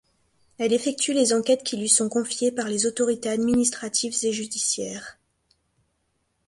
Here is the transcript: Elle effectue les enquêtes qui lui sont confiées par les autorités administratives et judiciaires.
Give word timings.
Elle 0.57 0.73
effectue 0.73 1.13
les 1.13 1.31
enquêtes 1.31 1.63
qui 1.63 1.77
lui 1.77 1.87
sont 1.87 2.09
confiées 2.09 2.51
par 2.51 2.67
les 2.67 2.87
autorités 2.87 3.29
administratives 3.29 4.17
et 4.23 4.33
judiciaires. 4.33 5.19